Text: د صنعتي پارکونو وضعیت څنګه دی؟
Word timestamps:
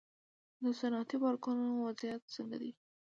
د 0.63 0.65
صنعتي 0.79 1.17
پارکونو 1.23 1.65
وضعیت 1.85 2.21
څنګه 2.35 2.55
دی؟ 2.61 2.71